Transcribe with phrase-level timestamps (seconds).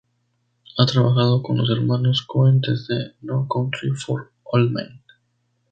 [0.79, 5.03] Ha trabajado con los hermanos Coen desde "No Country for Old Men".